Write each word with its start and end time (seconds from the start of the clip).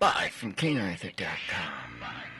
Live 0.00 0.32
from 0.32 0.54
CaneArthur.com. 0.54 2.39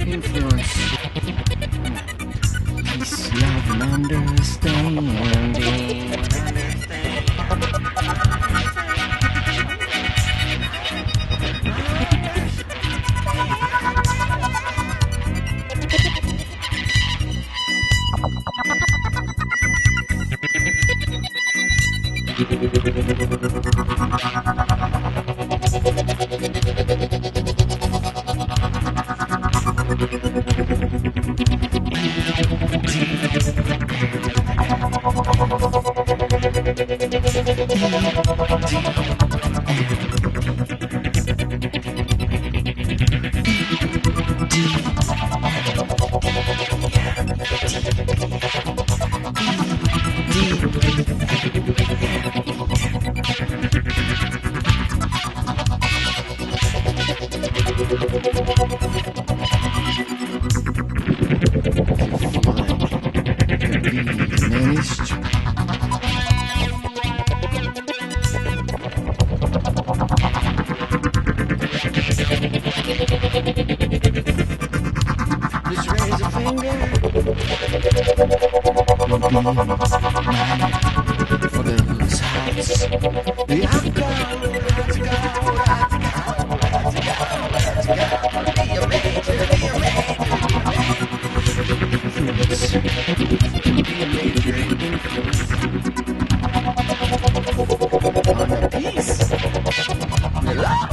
influence. 0.00 0.96
Peace, 2.84 3.34
love, 3.34 3.70
and 3.70 4.12
understanding. 4.12 5.85
For 79.26 79.42
those 79.42 79.56
let's 82.06 82.20
go, 82.20 82.26
let's 82.54 82.76
go, 82.76 82.76
let's 82.76 83.00
go, 83.00 83.08
let's 83.10 83.26
go. 83.26 83.32
Be 83.46 83.62
a 94.02 94.06
major, 94.06 94.52
be 94.52 94.52
a 94.52 94.54
influence. 94.86 95.40
Be 95.50 95.56
a 95.56 95.58
the 98.46 98.68
peace, 98.72 99.10
love. 100.54 100.90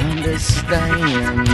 Understand. 0.00 1.48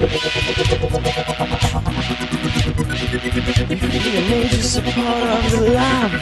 Be 0.00 0.06
a 0.06 0.08
major 4.30 4.62
supporter 4.62 5.28
of 5.28 5.50
the 5.50 5.60
love. 5.74 6.12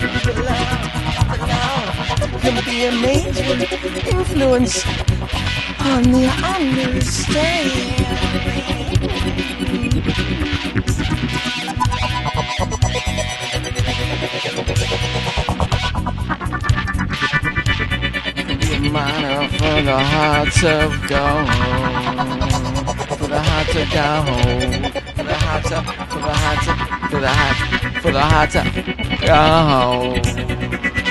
Can 2.41 2.57
be 2.65 2.87
a 2.87 2.91
major 2.91 3.55
influence 4.11 4.85
on 5.79 6.03
the 6.11 6.27
understand. 6.43 7.71
Be 18.61 18.75
a 18.75 18.91
minor 18.91 19.49
for 19.51 19.83
the 19.83 19.99
hearts 19.99 20.65
of 20.65 21.09
gold. 21.09 21.68
To 23.79 23.85
go. 23.85 24.25
For 25.15 25.23
the 25.23 25.35
heart 25.35 25.63
to, 25.67 25.83
for 26.11 26.19
the 26.19 26.35
heart 26.35 26.61
to, 26.65 26.73
for 27.11 27.21
the 27.21 27.29
heart, 27.29 27.57
for 28.03 28.11
the 28.11 28.21
heart 28.21 28.51
to 28.51 28.63
go. 29.25 31.08